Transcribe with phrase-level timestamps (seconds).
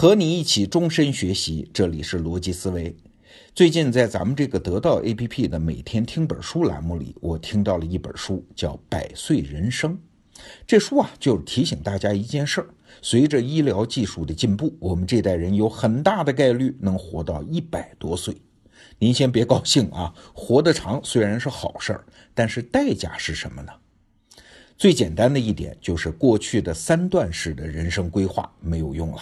[0.00, 2.96] 和你一起终身学习，这里是逻辑思维。
[3.54, 9.92] 最近在咱们这个得到 APP 的每天听本书栏目里，我听到了一本书，叫《百岁人生》。
[10.66, 12.68] 这书啊，就是提醒大家一件事儿：
[13.02, 18.34] 随着医疗技术的进步，我们这代人有很大的概率能活到一百多岁。
[18.98, 23.72] 您先别高兴啊，活得长虽然是好事儿，但是代价是什么呢？
[24.78, 29.20] 最简单的一点就是，过去的三段式的人生规划没有用了。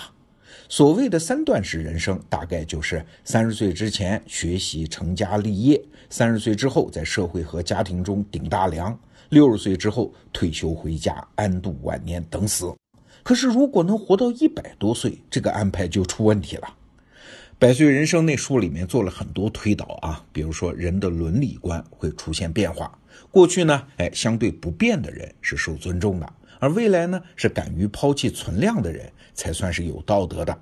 [0.69, 8.98] 所谓的三段式人生，大概就是三十岁之前学习成家立业，三十岁之后在社会和家庭中顶大梁，
[9.30, 12.74] 六十岁之后退休回家安度晚年等死。
[13.23, 16.62] 可是如果能活到一百多岁，这个安排就出问题了。
[17.60, 22.96] 《百岁人生》那书里面做了很多推导啊，比如说人的伦理观会出现变化，
[23.33, 30.59] 过去呢，哎，相对不变的人是受尊重的，而未来呢，是敢于抛弃存量的人才算是有道德的。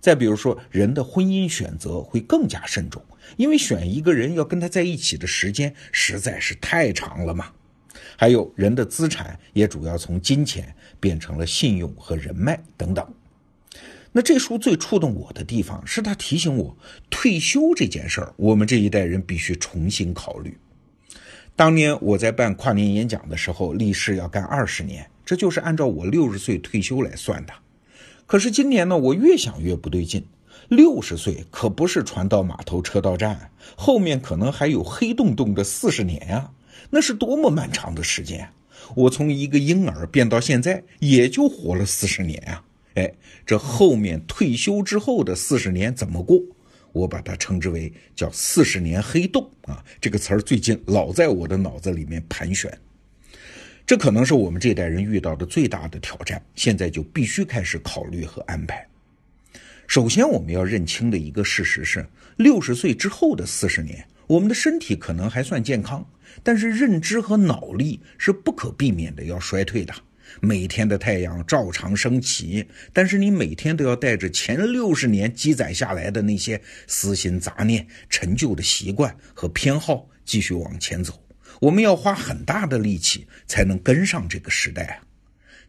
[0.00, 3.02] 再比如说，人的婚姻选择会更加慎重，
[3.36, 7.46] 因为选一个人要跟他在一起的时间实在是太长了嘛。
[8.16, 13.06] 还有人的资产也主要从金钱变成了信用和人脉等等。
[14.12, 16.76] 那这书最触动我的地方是他提醒我，
[17.10, 20.56] 退休这件事儿，我们这一代人必须重新考虑。
[21.54, 27.52] 当年我在办跨年演讲的时候，立誓要干二十年，这就是按照我六十岁退休来算的。
[28.24, 30.24] 可是今年呢，我越想越不对劲，
[30.70, 36.50] 六十岁可不是船到码头车到站，后面可能还有黑洞洞的四十年呀，
[36.88, 38.48] 那是多么漫长的时间！
[38.96, 42.64] 我从一个婴儿变到现在，也就活了四十年啊。
[42.94, 43.12] 哎，
[43.44, 46.40] 这后面退休之后的四十年怎么过？
[46.92, 52.72] 我把它称之为叫“四十年黑洞”啊，这个词儿最近老在我的脑子里面盘旋。
[53.88, 58.86] 这可能是我们这代人遇到的最大的挑战，现在就必须开始考虑和安排。
[59.86, 66.06] 首先，我们要认清的一个事实是，六十岁之后的四十年，我们的身体可能还算健康，
[66.42, 69.94] 但是认知和脑力是不可避免的要衰退的。
[70.42, 81.18] 每天的太阳照常升起，但是你每天都要带着前六十年积攒下来的那些私心杂念、陈旧的习惯和偏好继续往前走。
[81.60, 84.98] 我们要花很大的力气才能跟上这个时代啊。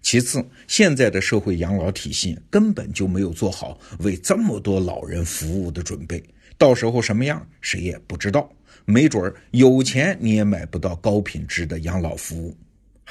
[0.02, 6.24] 其次，现在的社会养老体系根本就没有做好为这么多老人服务的准备，
[6.58, 8.50] 到时候什么样谁也不知道。
[8.86, 12.56] 没准儿有钱你也买不到高品质的养老服务。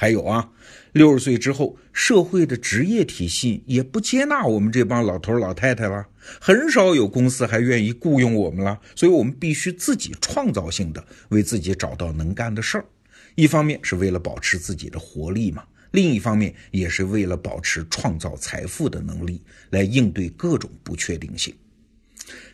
[0.01, 0.49] 还有啊，
[0.93, 6.07] 六十岁之后，社会的职业体系也不接纳我们这帮老头老太太了，
[6.39, 8.79] 很少有公司还愿意雇佣我们了。
[8.95, 12.85] 所以，我们必须自己创造性的为自己找到能干的事儿。
[13.35, 21.53] 一方面是为了保持自己的活力嘛，另一方面也是为了保持创造财富的能力，来应对各种不确定性。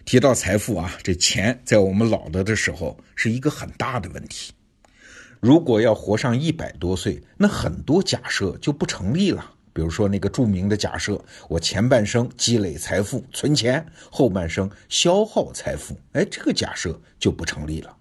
[0.04, 4.52] 提到财富啊，这钱在我们老了的时候是一个很大的问题。
[5.46, 9.52] 如果要活上一百多岁，那很多假设就不成立了。
[9.74, 15.96] 比如说那个著名的假设：我前半生积累财富存钱，后半生消耗财富。
[16.14, 17.96] 哎，这个假设就不成立了。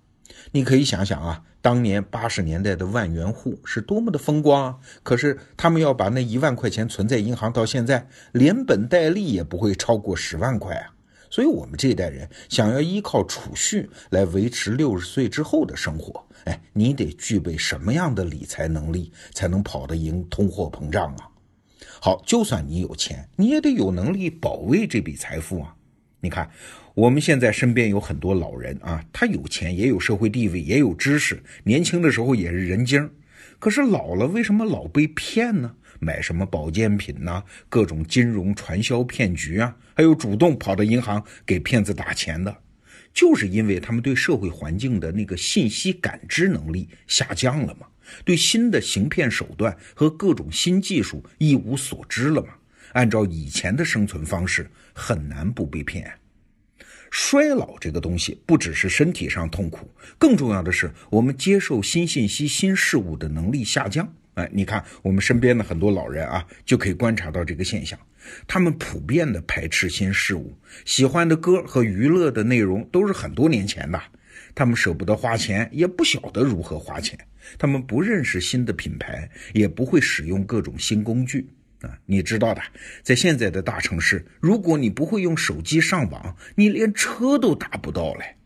[0.53, 4.77] 你可以想想啊，当年八十年代的万元户是多么的风光啊！
[5.03, 10.94] 可是他们要把那一万块钱存在银行，到现在连本带利也不会超过十万块啊。
[11.34, 21.28] 所以，我们这一代人想要依靠储蓄来维持六十岁之后的生活，哎，你得具备什么样的理财能力，才能跑得赢通货膨胀啊？
[22.00, 25.75] 好，就算你有钱，你也得有能力保卫这笔财富啊！
[26.21, 26.49] 你看，
[26.95, 33.11] 我们现在身边有很多老人啊，他有钱，也有社会地位，也有知识，年轻的时候也是人精，
[33.59, 35.75] 可是老了，为什么老被骗呢？
[36.04, 37.42] 买什么保健品呐？
[37.69, 42.54] 各种金融传销骗局啊，还有主动跑到银行给骗子打钱的，
[43.15, 47.87] 就是因为他们对社会环境的那个信息感知能力下降了嘛，
[48.25, 52.48] 对新的行骗手段和各种新技术一无所知了嘛。
[52.92, 56.12] 按照以前的生存方式，很难不被骗。
[57.10, 64.12] 衰老这个东西，不只是身体上痛苦，更重要的是我们接受新信息、新事物的能力下降。
[64.34, 67.98] 哎，你看我们身边的很多老人啊，就可以观察到这个现象。
[68.47, 74.01] 他们普遍的排斥新事物，喜欢的歌和娱乐的内容都是很多年前的。
[74.54, 77.19] 他们舍不得花钱，也不晓得如何花钱。
[77.59, 81.47] 他们不认识新的品牌，也不会使用各种新工具
[81.83, 81.91] 啊。
[82.07, 82.63] 你知道的，
[83.03, 88.37] 在现在的大城市，如果你不会用手机上网，你连车都打不到嘞。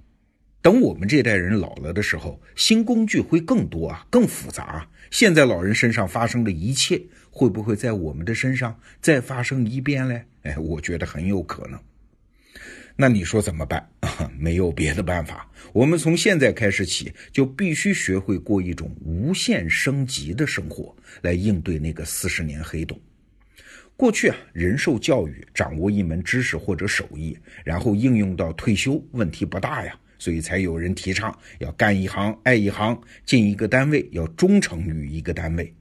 [0.69, 4.87] 等我们这代人老了的时候，新工具会更多啊，更复杂。
[5.11, 7.01] 现在老人身上发生的一切，
[7.31, 10.25] 会不会在我们的身上再发生一遍嘞？
[10.43, 11.81] 哎，我觉得很有可能。
[12.97, 13.89] 那你说怎么办？
[14.39, 23.01] 没有别的办法，我们从现在开始起，就必须学会过一种无限升级的生活，来应对那个四十年黑洞。
[23.97, 29.99] 过去啊，人受教育，掌握一门知识或者手艺，然后应用到退休，问题不大呀。
[30.19, 35.73] 所以才有人提倡要干一行爱一行，进一个单位要忠诚于一个单位。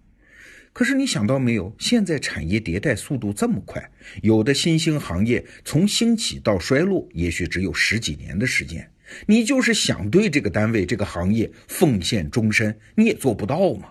[0.74, 1.76] 可是你想到没有？
[1.80, 3.90] 现在产业迭代速度这么快，
[4.22, 8.88] 有的新兴行业从兴起到衰落，也许只有十几年的时间。
[9.26, 13.90] 你就是想对这个单位、这个行业奉献终身，你也做不到嘛。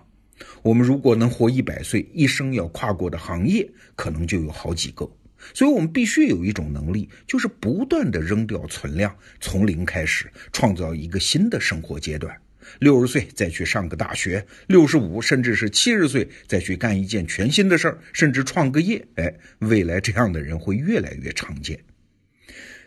[0.62, 5.10] 我们如果能活一百岁，一生要跨过的行业可能就有好几个。
[5.54, 12.36] 所以，我们必须有一种能力，就是不断的扔掉存量，从零开始，创造一个新的生活阶段。
[12.80, 19.06] 六十岁再去上个大学，六十五甚至是七十岁再去干一件全新的事儿，甚至创个业。
[19.14, 21.78] 哎，未来这样的人会越来越常见。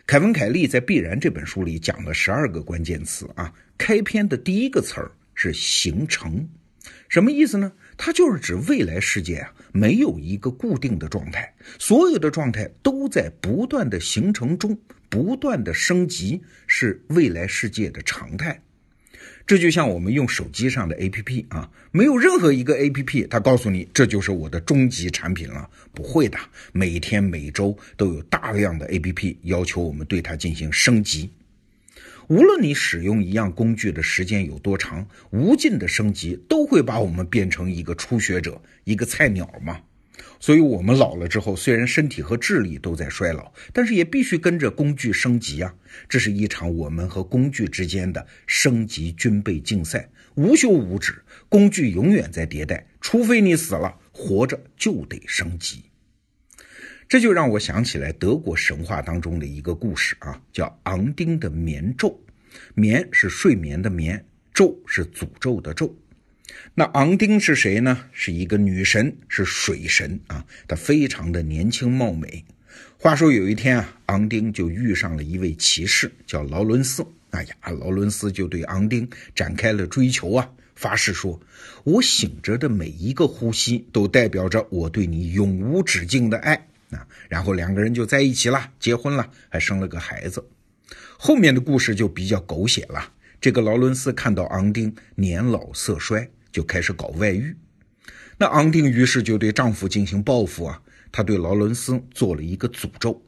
[0.06, 6.46] 凯文·凯利在《必然》这本书里讲了十二个关键词啊，开篇的第一个词儿是“形成”，
[7.08, 7.72] 什么意思呢？
[8.02, 14.78] 它就是指未来世界啊，没有一个固定的状态，所有的状态都在不断的形成中，
[15.10, 18.62] 不断的升级，是未来世界的常态。
[19.46, 26.38] 这就像我们用手机上的 APP 啊，没有任何一个 APP 它告诉你这就是我的终极产品了，不会的，
[26.72, 31.28] 每天每周都有大量的 APP 要求我们对它进行升级。
[32.30, 39.80] 无论你使用一样工具的时间有多长，无尽的升级都会把我们变成一个初学者，一个菜鸟嘛。
[40.38, 45.74] 所以，我们老了之后，虽然身体和智力都在衰老，但是也必须跟着工具升级啊。
[46.08, 51.24] 这是一场我们和工具之间的升级军备竞赛，无休无止。
[51.48, 55.89] 工具永远在迭代，除非你死了，活着就得升级。
[57.10, 62.16] 这就让我想起来德国神话当中的一个故事啊，叫昂丁的眠咒。
[62.74, 64.24] 眠是睡眠的眠，
[64.54, 65.92] 咒是诅咒的咒。
[66.72, 68.04] 那昂丁是谁呢？
[68.12, 70.46] 是一个女神，是水神啊。
[70.68, 72.44] 她非常的年轻貌美。
[72.96, 77.04] 话说有一天啊，昂丁就遇上了一位骑士，叫劳伦斯。
[77.30, 81.40] 哎呀，劳伦斯就对昂丁展开了追求啊，发誓说
[81.82, 90.44] ：“我醒着的每一个呼吸，都代表着我对你永无止境的爱。”啊，然后两个人就在一起了，结婚了，还生了个孩子。
[91.16, 93.12] 后面的故事就比较狗血了。
[93.40, 97.56] 这个劳伦斯看到昂丁年老色衰，就开始搞外遇。
[98.36, 100.82] 那昂丁于是就对丈夫进行报复啊，
[101.12, 103.22] 他对劳伦斯做了一个诅咒，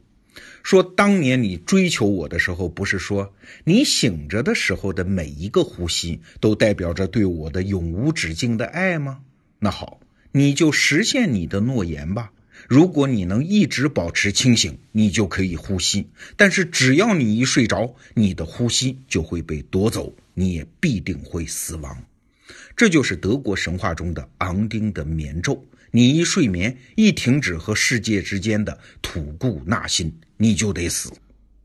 [0.61, 3.33] 说：当年你追求我的时候，不是说
[3.63, 9.21] 你醒着的时候的每一个呼吸都代表着对我的永无止境的爱吗？
[9.59, 9.99] 那好，
[10.31, 12.31] 你就实现你的诺言吧。
[12.67, 16.05] 如果你能一直保持清醒，你就可以呼吸；
[16.35, 22.03] 但是只要你一睡着，你的呼吸就会被夺走，你也必定会死亡。
[22.75, 25.63] 这就是德国神话中的昂丁的眠咒。
[25.91, 31.11] 你一睡眠，一停止和世界之间的吐故纳新，你就得死。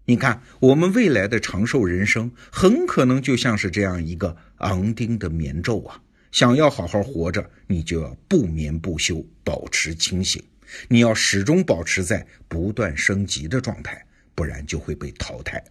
[0.04, 6.00] 你看，我们未来的长寿人生，很可能就像是这样一个昂丁的眠咒啊！
[6.30, 10.42] 想要好好活着，你就要不眠不休，保持清醒。
[10.88, 15.63] 你要始终保持在不断升级的状态，不然就会被淘汰。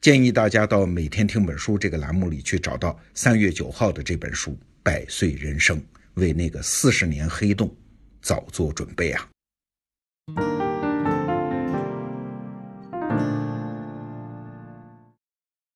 [0.00, 4.52] 建议大家到每天听本书这个栏目里去找到三月九号的这本书
[4.82, 5.78] 《百岁人生》，
[6.14, 7.74] 为那个四十年黑洞
[8.22, 9.28] 早做准备啊！